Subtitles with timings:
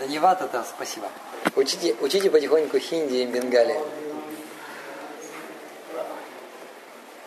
[0.00, 1.08] Да не вата-то, спасибо.
[1.56, 3.78] Учите, учите потихоньку хинди и бенгали.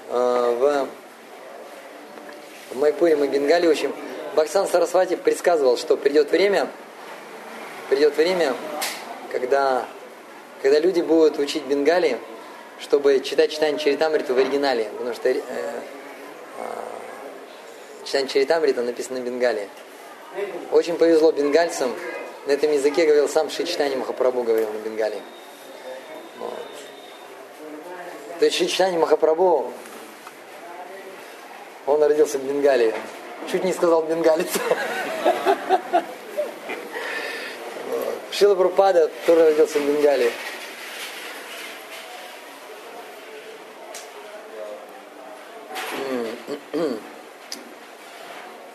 [0.09, 0.87] А, в,
[2.73, 3.93] в Майпуре мы бенгали учим.
[4.35, 6.67] Баксан Сарасвати предсказывал, что придет время,
[7.89, 8.55] придет время,
[9.31, 9.85] когда,
[10.63, 12.17] когда люди будут учить бенгали,
[12.79, 15.41] чтобы читать читание Чаритамриту в оригинале, потому что э, э,
[18.03, 19.69] читание Чаритамрита написано на бенгале.
[20.71, 21.93] Очень повезло бенгальцам,
[22.45, 25.21] на этом языке говорил сам Шри Читани Махапрабху, говорил на бенгале.
[26.39, 26.67] Вот.
[28.39, 29.71] То есть Шри Читани Махапрабху,
[31.85, 32.93] он родился в Бенгалии.
[33.51, 34.47] Чуть не сказал бенгалец.
[38.31, 40.31] Шила Прупада тоже родился в Бенгалии.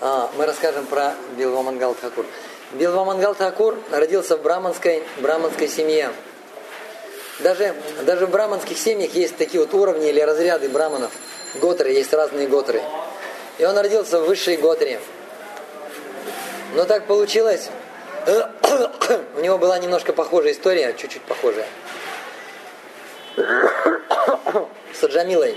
[0.00, 2.24] А, мы расскажем про Билвамангал Такур.
[2.72, 6.10] Билвамангал Такур родился в браманской, браманской семье.
[7.40, 11.10] Даже, даже в браманских семьях есть такие вот уровни или разряды браманов.
[11.54, 12.82] Готры, есть разные готры.
[13.58, 15.00] И он родился в высшей готре.
[16.74, 17.70] Но так получилось,
[19.36, 21.66] у него была немножко похожая история, чуть-чуть похожая.
[24.92, 25.56] С Аджамилой.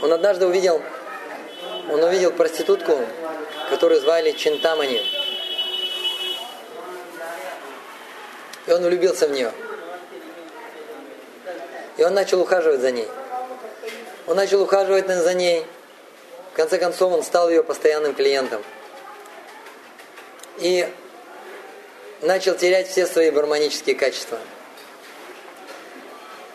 [0.00, 0.80] Он однажды увидел,
[1.88, 2.98] он увидел проститутку,
[3.70, 5.02] которую звали Чинтамани.
[8.66, 9.52] И он влюбился в нее.
[11.96, 13.08] И он начал ухаживать за ней.
[14.26, 15.64] Он начал ухаживать за ней.
[16.52, 18.62] В конце концов, он стал ее постоянным клиентом.
[20.58, 20.88] И
[22.22, 24.38] начал терять все свои гармонические качества.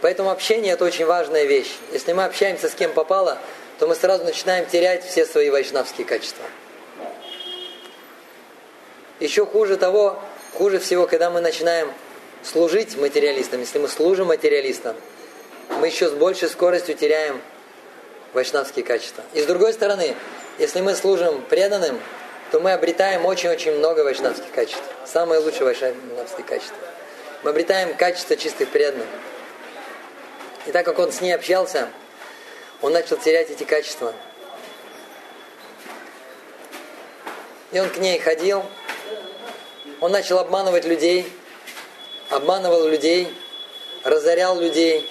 [0.01, 1.71] Поэтому общение– это очень важная вещь.
[1.91, 3.37] Если мы общаемся с кем попало,
[3.81, 6.45] то мы сразу начинаем терять все свои вайшнавские качества.
[9.19, 10.21] Еще хуже того,
[10.53, 11.91] хуже всего, когда мы начинаем
[12.43, 13.59] служить материалистам.
[13.59, 14.95] Если мы служим материалистам,
[15.79, 17.41] мы еще с большей скоростью теряем
[18.33, 19.23] вайшнавские качества.
[19.33, 20.15] И с другой стороны,
[20.59, 21.99] если мы служим преданным,
[22.51, 24.83] то мы обретаем очень-очень много вайшнавских качеств.
[25.07, 26.77] Самые лучшие вайшнавские качества.
[27.41, 29.07] Мы обретаем качество чистых преданных.
[30.67, 31.89] И так как он с ней общался,
[32.81, 34.13] он начал терять эти качества.
[37.71, 38.63] И он к ней ходил,
[40.01, 41.31] он начал обманывать людей,
[42.29, 43.33] обманывал людей,
[44.03, 45.09] разорял людей.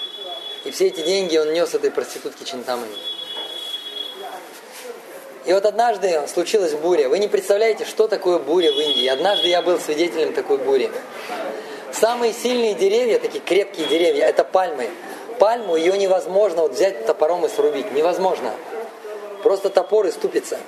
[0.64, 2.94] И все эти деньги он нес этой проститутке Чинтамани.
[5.46, 7.08] И вот однажды случилась буря.
[7.08, 9.06] Вы не представляете, что такое буря в Индии.
[9.06, 10.90] Однажды я был свидетелем такой бури.
[11.92, 14.90] Самые сильные деревья, такие крепкие деревья, это пальмы.
[15.40, 17.90] Пальму ее невозможно вот взять топором и срубить.
[17.92, 18.52] Невозможно.
[19.42, 20.58] Просто топор и ступится.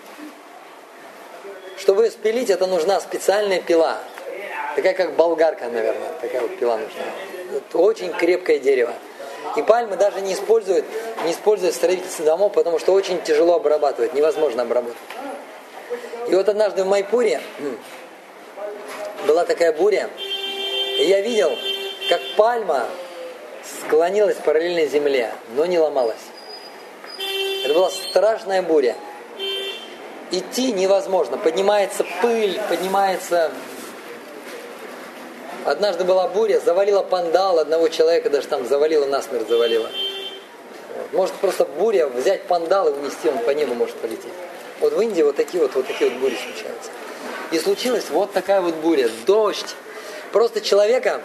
[1.77, 3.99] Чтобы ее спилить, это нужна специальная пила.
[4.75, 6.09] Такая как болгарка, наверное.
[6.23, 7.03] Такая вот пила нужна.
[7.55, 8.95] Это очень крепкое дерево.
[9.57, 10.87] И пальмы даже не используют,
[11.27, 14.97] не используют в строительстве домов, потому что очень тяжело обрабатывать, невозможно обработать.
[16.29, 17.43] И вот однажды в Майпуре
[19.27, 21.51] была такая буря, и я видел,
[22.09, 22.87] как пальма
[23.65, 26.17] склонилась параллельно земле, но не ломалась.
[27.65, 28.97] Это была страшная буря.
[30.31, 31.37] Идти невозможно.
[31.37, 33.53] Поднимается пыль, поднимается
[35.65, 39.89] Однажды была буря, завалила пандал одного человека, даже там завалила, насмерть завалила.
[41.13, 44.33] Может просто буря, взять пандал и унести, он по небу может полететь.
[44.81, 46.91] Вот в Индии вот такие вот, вот такие вот бури случаются.
[47.53, 49.77] И случилась вот такая вот буря, дождь.
[50.33, 51.21] Просто человека,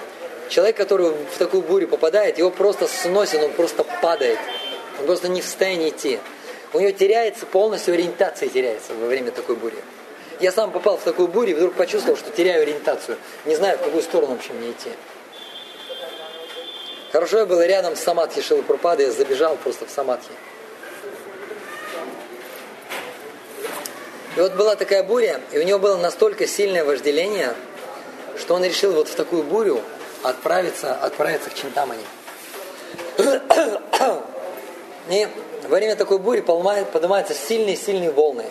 [0.49, 4.39] человек, который в такую бурю попадает, его просто сносит, он просто падает.
[4.99, 6.19] Он просто не в состоянии идти.
[6.73, 9.77] У него теряется полностью ориентация теряется во время такой бури.
[10.39, 13.17] Я сам попал в такую бурю и вдруг почувствовал, что теряю ориентацию.
[13.45, 14.89] Не знаю, в какую сторону вообще мне идти.
[17.11, 20.29] Хорошо я был рядом с Самадхи Шилапрапады, я забежал просто в Самадхи.
[24.35, 27.55] И вот была такая буря, и у него было настолько сильное вожделение,
[28.37, 29.81] что он решил вот в такую бурю
[30.23, 32.03] отправиться, отправиться к Чинтамани.
[35.09, 35.27] И
[35.63, 38.45] во время такой бури поднимаются сильные-сильные волны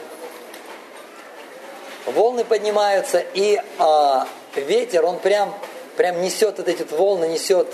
[2.06, 5.54] волны поднимаются, и а, ветер, он прям,
[5.96, 7.68] прям несет вот эти волны, несет,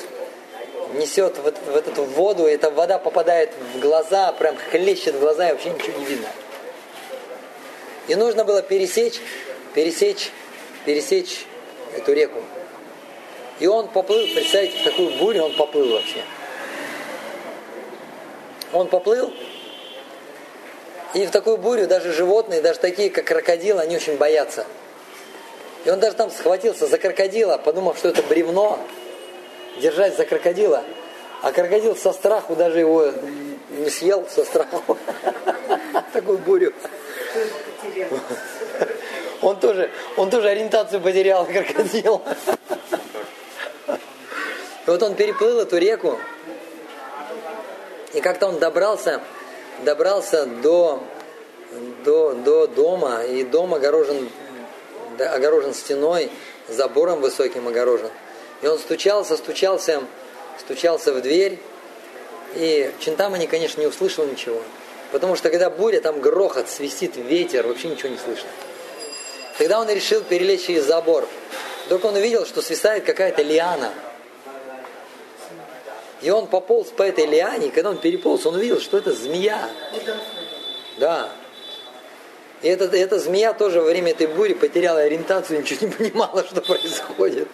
[0.95, 5.49] несет вот, вот эту воду, и эта вода попадает в глаза, прям хлещет в глаза,
[5.49, 6.29] и вообще ничего не видно.
[8.09, 9.21] И нужно было пересечь,
[9.75, 10.31] пересечь,
[10.85, 11.47] пересечь
[11.97, 12.43] эту реку.
[13.61, 16.23] И он поплыл, представьте, в такую бурю он поплыл вообще.
[18.73, 19.33] Он поплыл,
[21.15, 24.65] и в такую бурю даже животные, даже такие, как крокодилы, они очень боятся.
[25.85, 28.79] И он даже там схватился за крокодила, подумав, что это бревно,
[29.81, 30.85] держась за крокодила.
[31.43, 33.13] А крокодил со страху даже его
[33.71, 34.97] не съел, со страху.
[36.13, 36.73] Такую бурю.
[39.43, 42.23] Он тоже, он тоже ориентацию потерял, крокодил.
[44.87, 46.19] И вот он переплыл эту реку,
[48.13, 49.21] и как-то он добрался,
[49.85, 51.03] добрался до,
[52.05, 54.29] до, до дома, и дом огорожен,
[55.19, 56.31] огорожен стеной,
[56.69, 58.11] забором высоким огорожен.
[58.61, 60.03] И он стучался, стучался,
[60.59, 61.59] стучался в дверь,
[62.55, 64.61] и Чинтамани, конечно, не услышал ничего.
[65.11, 68.49] Потому что когда буря, там грохот, свистит ветер, вообще ничего не слышно.
[69.59, 71.29] Тогда он решил перелезть через забор.
[71.89, 73.93] Только он увидел, что свисает какая-то лиана.
[76.23, 79.69] И он пополз по этой лиане, и когда он переполз, он увидел, что это змея.
[80.99, 81.31] Да.
[82.63, 86.61] И эта, эта змея тоже во время этой бури потеряла ориентацию, ничего не понимала, что
[86.61, 87.49] происходит.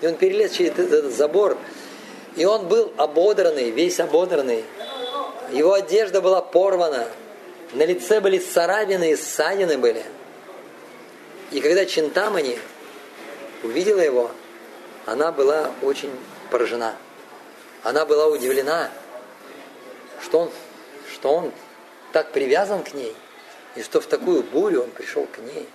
[0.00, 1.58] И он перелез через этот, этот забор.
[2.36, 4.64] И он был ободранный, весь ободранный.
[5.52, 7.06] Его одежда была порвана.
[7.74, 10.02] На лице были царапины и ссадины были.
[11.50, 12.58] И когда Чинтамани
[13.62, 14.30] увидела его,
[15.04, 16.10] она была очень
[16.50, 16.94] поражена.
[17.82, 18.90] Она была удивлена,
[20.20, 20.50] что он,
[21.12, 21.52] что он
[22.12, 23.16] так привязан к ней,
[23.74, 25.68] и что в такую бурю он пришел к ней.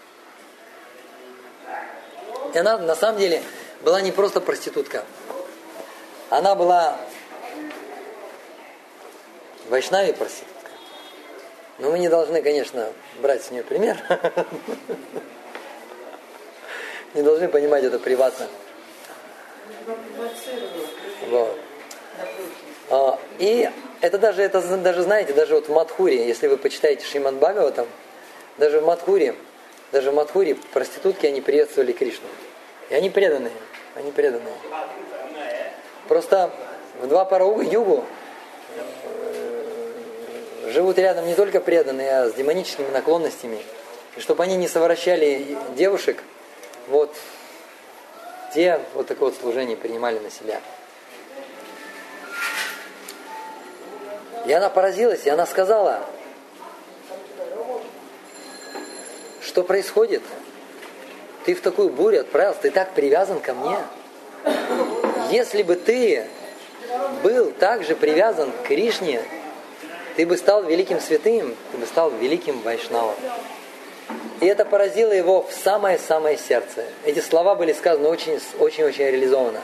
[2.54, 3.42] И она на самом деле
[3.82, 5.04] была не просто проститутка.
[6.30, 6.98] Она была
[9.70, 10.70] вайшнави проститутка.
[11.80, 13.98] Но мы не должны, конечно, брать с нее пример.
[17.14, 18.46] Не должны понимать это приватно.
[21.28, 21.58] Вот.
[22.90, 23.70] А, и
[24.02, 27.88] это даже, это даже, знаете, даже вот в Мадхуре, если вы почитаете Шримад Бхагаватам,
[28.58, 29.36] даже в Мадхуре,
[29.92, 32.28] даже в Мадхуре проститутки, они приветствовали Кришну.
[32.90, 33.54] И они преданные,
[33.96, 34.54] они преданные.
[36.08, 36.52] Просто
[37.02, 38.06] в два пара югу
[38.76, 43.60] э, живут рядом не только преданные, а с демоническими наклонностями.
[44.16, 46.24] И чтобы они не совращали девушек,
[46.88, 47.14] вот
[48.54, 50.62] те вот такое вот служение принимали на себя.
[54.46, 56.02] И она поразилась, и она сказала,
[59.42, 60.22] что происходит?
[61.46, 63.78] Ты в такую бурю отправился, ты так привязан ко мне.
[65.32, 66.28] Если бы ты
[67.24, 69.22] был также привязан к Кришне,
[70.16, 73.16] ты бы стал великим святым, ты бы стал великим вайшнавом.
[74.42, 76.86] И это поразило его в самое-самое сердце.
[77.04, 79.62] Эти слова были сказаны очень-очень реализованно.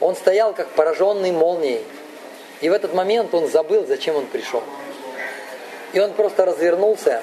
[0.00, 1.84] Он стоял как пораженный молнией.
[2.60, 4.62] И в этот момент он забыл, зачем он пришел.
[5.92, 7.22] И он просто развернулся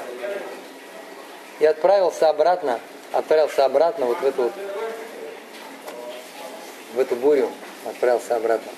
[1.60, 2.80] и отправился обратно,
[3.12, 4.54] отправился обратно вот в эту вот
[6.94, 7.50] в эту бурю,
[7.86, 8.72] отправился обратно.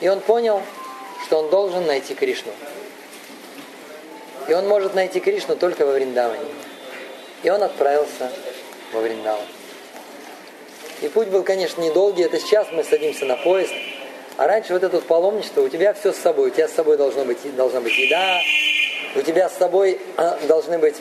[0.00, 0.62] И он понял,
[1.26, 2.52] что он должен найти Кришну.
[4.48, 6.46] И он может найти Кришну только во Вриндаване.
[7.42, 8.32] И он отправился
[8.92, 9.44] во Вриндаван.
[11.02, 12.24] И путь был, конечно, недолгий.
[12.24, 13.72] Это сейчас мы садимся на поезд.
[14.40, 16.48] А раньше вот это вот паломничество, у тебя все с собой.
[16.48, 18.40] У тебя с собой должно быть, должна быть еда,
[19.14, 20.96] у тебя с собой а, должны быть,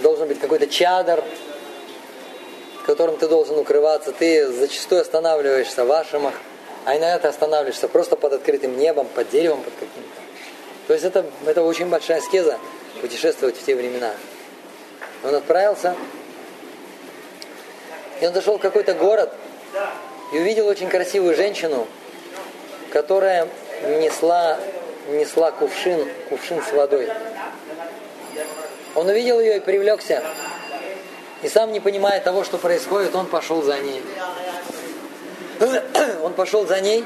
[0.00, 1.24] должен быть какой-то чадр,
[2.84, 4.12] которым ты должен укрываться.
[4.12, 6.34] Ты зачастую останавливаешься в ашамах,
[6.84, 10.20] а иногда ты останавливаешься просто под открытым небом, под деревом, под каким-то.
[10.88, 12.58] То есть это, это очень большая аскеза
[13.00, 14.12] путешествовать в те времена.
[15.24, 15.96] Он отправился,
[18.20, 19.32] и он зашел в какой-то город
[20.32, 21.86] и увидел очень красивую женщину,
[22.92, 23.48] которая
[24.00, 24.58] несла,
[25.08, 27.08] несла кувшин, кувшин с водой.
[28.94, 30.22] Он увидел ее и привлекся.
[31.42, 34.02] И сам не понимая того, что происходит, он пошел за ней.
[36.22, 37.02] Он пошел за ней,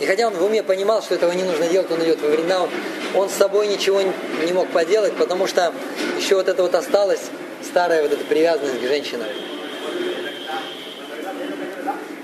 [0.00, 2.70] и хотя он в уме понимал, что этого не нужно делать, он идет во Вриндаван,
[3.14, 5.72] он с собой ничего не мог поделать, потому что
[6.18, 7.20] еще вот это вот осталось,
[7.62, 9.26] старая вот эта привязанность к женщинам.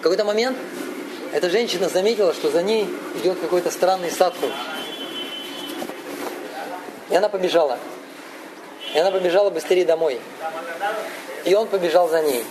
[0.04, 0.58] Какой-то момент
[1.32, 4.48] эта женщина заметила, что за ней идет какой-то странный садху.
[7.08, 7.78] И она побежала.
[8.94, 10.20] И она побежала быстрее домой.
[11.46, 12.44] И он побежал за ней.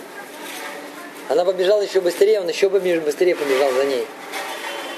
[1.28, 4.04] Она побежала еще быстрее, он еще быстрее побежал за ней.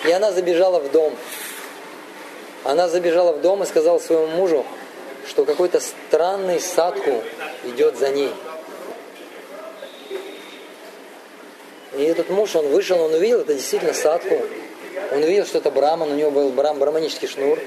[0.07, 1.15] И она забежала в дом.
[2.65, 4.65] Она забежала в дом и сказала своему мужу,
[5.29, 7.23] что какой-то странный садку
[7.65, 8.33] идет за ней.
[11.97, 14.39] И этот муж, он вышел, он увидел, это действительно садку.
[15.13, 17.59] Он увидел, что это браман, у него был брам, браманический шнур.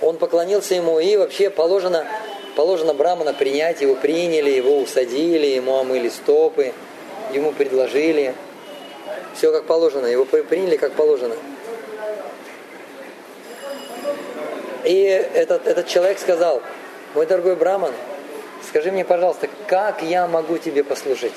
[0.00, 2.06] Он поклонился ему, и вообще положено
[2.54, 6.72] положено Брамана принять, его приняли, его усадили, ему омыли стопы,
[7.32, 8.34] ему предложили.
[9.34, 11.34] Все как положено, его приняли как положено.
[14.84, 15.02] И
[15.34, 16.60] этот, этот человек сказал,
[17.14, 17.92] мой дорогой Браман,
[18.68, 21.36] скажи мне, пожалуйста, как я могу тебе послужить?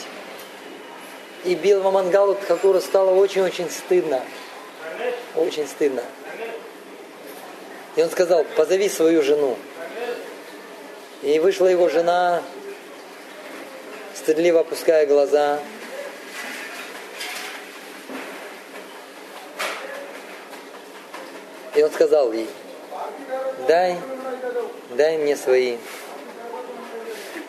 [1.45, 4.21] И Билва Мангалу Тхакуру стало очень-очень стыдно.
[5.35, 6.01] Очень стыдно.
[7.95, 9.55] И он сказал, позови свою жену.
[11.21, 12.41] И вышла его жена,
[14.15, 15.59] стыдливо опуская глаза.
[21.75, 22.49] И он сказал ей,
[23.67, 23.97] дай,
[24.95, 25.77] дай мне свои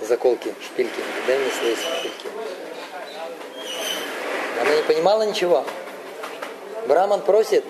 [0.03, 2.36] заколки, шпильки, дай мне свои шпильки.
[4.87, 5.65] Понимала ничего.
[6.87, 7.65] Браман просит,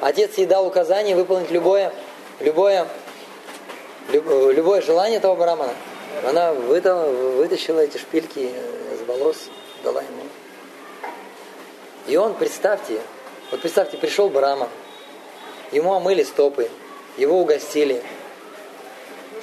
[0.00, 1.92] отец ей дал указание выполнить любое,
[2.40, 2.86] любое,
[4.10, 5.72] любое желание этого брамана.
[6.24, 9.48] Она вытащила эти шпильки из волос,
[9.82, 10.22] дала ему.
[12.06, 13.00] И он, представьте,
[13.50, 14.68] вот представьте, пришел Браман,
[15.72, 16.70] ему омыли стопы,
[17.16, 18.02] его угостили,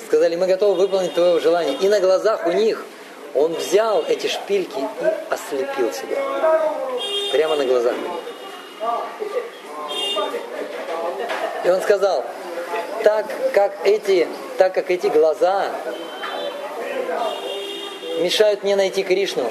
[0.08, 1.76] сказали, мы готовы выполнить твое желание.
[1.76, 2.86] И на глазах у них
[3.36, 6.18] он взял эти шпильки и ослепил себя.
[7.32, 7.96] Прямо на глазах.
[11.64, 12.24] И он сказал,
[13.04, 15.66] так как эти, так как эти глаза
[18.20, 19.50] мешают мне найти Кришну,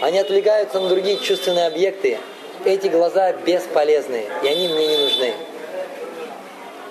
[0.00, 2.18] они отвлекаются на другие чувственные объекты,
[2.64, 5.34] эти глаза бесполезны, и они мне не нужны.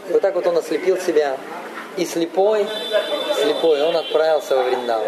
[0.09, 1.37] И вот так вот он ослепил себя,
[1.97, 2.65] и слепой,
[3.41, 5.05] слепой, он отправился во Вриндаву.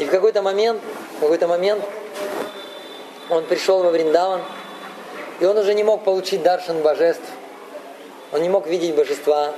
[0.00, 0.80] И в какой-то момент,
[1.18, 1.84] в какой-то момент
[3.28, 4.40] он пришел во Вриндаван,
[5.40, 7.22] и он уже не мог получить даршан божеств.
[8.32, 9.52] Он не мог видеть божества.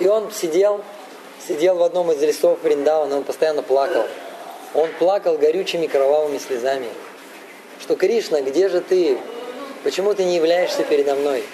[0.00, 0.80] И он сидел,
[1.46, 4.08] сидел в одном из лесов Вриндавана, он постоянно плакал.
[4.74, 6.88] Он плакал горючими кровавыми слезами.
[7.80, 9.18] Что Кришна, где же ты?
[9.84, 11.44] Почему ты не являешься передо мной?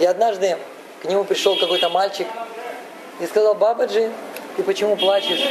[0.00, 0.58] И однажды
[1.00, 2.26] к нему пришел какой-то мальчик
[3.20, 4.12] и сказал, Бабаджи,
[4.56, 5.44] ты почему плачешь?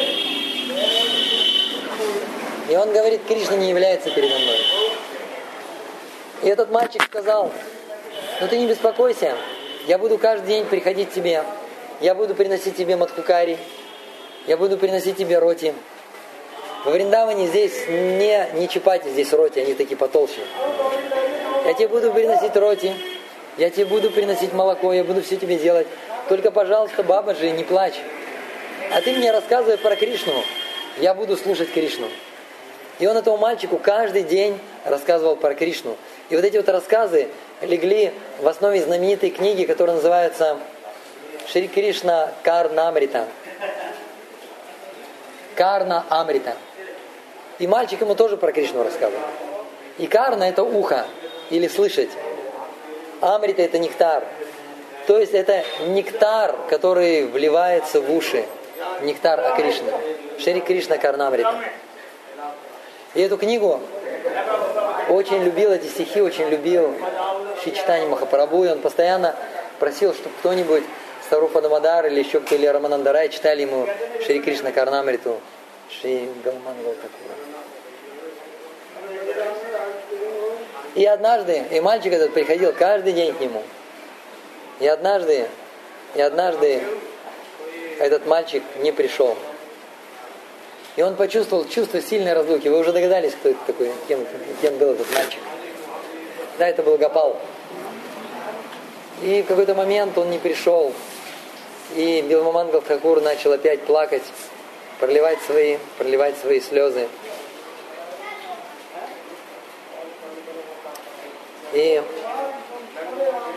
[2.70, 4.60] И он говорит, Кришна не является передо мной.
[6.42, 7.52] И этот мальчик сказал,
[8.42, 9.36] ну ты не беспокойся,
[9.88, 11.44] я буду каждый день приходить к тебе,
[12.02, 13.58] я буду приносить тебе маткукари,
[14.48, 15.74] я буду приносить тебе роти.
[16.84, 20.42] Во Вриндаване здесь не, не чапати, здесь роти, они такие потолще.
[21.66, 22.94] Я тебе буду приносить роти,
[23.58, 25.88] я тебе буду приносить молоко, я буду все тебе делать.
[26.30, 27.96] Только, пожалуйста, бабаджи, не плачь.
[28.92, 30.34] А ты мне рассказывай про Кришну.
[30.98, 32.08] Я буду слушать Кришну.
[33.00, 35.98] И он этому мальчику каждый день рассказывал про Кришну.
[36.30, 37.28] И вот эти вот рассказы
[37.62, 40.58] легли в основе знаменитой книги, которая называется
[41.48, 43.28] Шри Кришна Карна Амрита.
[45.56, 46.56] Карна Амрита.
[47.60, 49.24] И мальчик ему тоже про Кришну рассказывал.
[49.98, 51.06] И карна это ухо
[51.50, 52.10] или слышать.
[53.22, 54.26] Амрита это нектар.
[55.08, 58.46] То есть это нектар, который вливается в уши
[59.02, 59.58] нектар о.
[60.40, 61.54] Шри Кришна Карнамрита.
[63.14, 63.80] И эту книгу
[65.10, 66.94] очень любил эти стихи, очень любил
[67.64, 69.36] Шичитани Махапрабху, и он постоянно
[69.80, 70.84] просил, чтобы кто-нибудь
[71.26, 73.88] Старупа Дамадар или еще кто-то, или Раманандарай читали ему
[74.26, 75.40] Шри Кришна Карнамриту,
[75.90, 77.36] Шри Галмангал Такура.
[80.96, 83.64] И однажды, и мальчик этот приходил каждый день к нему.
[84.80, 85.48] И однажды,
[86.16, 86.82] и однажды
[88.00, 89.36] этот мальчик не пришел.
[90.96, 92.68] И он почувствовал чувство сильной разлуки.
[92.68, 94.26] Вы уже догадались, кто это такой, кем,
[94.62, 95.40] кем был этот мальчик.
[96.58, 97.38] Да, это был Гапал.
[99.22, 100.94] И в какой-то момент он не пришел.
[101.96, 104.24] И Билмамангал Хакур начал опять плакать,
[105.00, 107.08] проливать свои, проливать свои слезы.
[111.74, 112.02] И,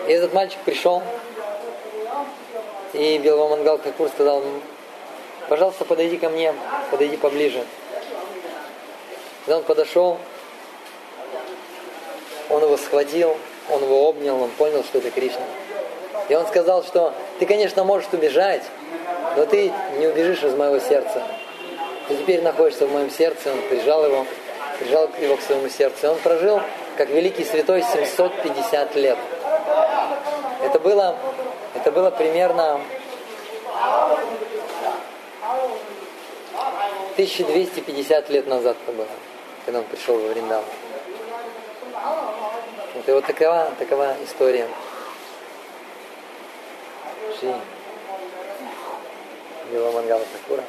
[0.08, 1.02] и этот мальчик пришел,
[2.98, 4.42] и Беломангал Какур сказал,
[5.48, 6.52] пожалуйста, подойди ко мне,
[6.90, 7.64] подойди поближе.
[9.44, 10.18] Когда он подошел,
[12.50, 13.36] он его схватил,
[13.70, 15.44] он его обнял, он понял, что это Кришна.
[16.28, 18.62] И он сказал, что ты, конечно, можешь убежать,
[19.36, 21.22] но ты не убежишь из моего сердца.
[22.08, 24.26] Ты теперь находишься в моем сердце, он прижал его,
[24.80, 25.98] прижал его к своему сердцу.
[26.02, 26.60] И он прожил,
[26.96, 29.18] как великий святой, 750 лет.
[30.64, 31.16] Это было
[31.78, 32.80] это было примерно
[37.12, 39.06] 1250 лет назад было,
[39.64, 40.64] когда он пришел во Вриндаван.
[42.96, 44.66] Это вот такова, такова история
[47.38, 47.54] Шри
[49.72, 50.64] Мангала Такура.